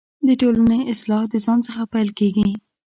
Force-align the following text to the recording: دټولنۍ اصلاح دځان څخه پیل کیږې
دټولنۍ 0.27 0.81
اصلاح 0.93 1.23
دځان 1.33 1.59
څخه 1.67 1.81
پیل 1.93 2.09
کیږې 2.19 2.49